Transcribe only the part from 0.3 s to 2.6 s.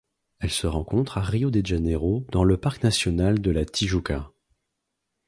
Elle se rencontre à Rio de Janeiro dans le